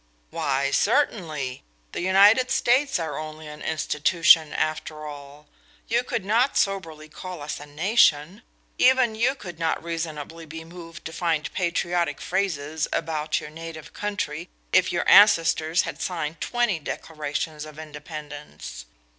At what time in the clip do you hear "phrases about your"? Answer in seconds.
12.19-13.51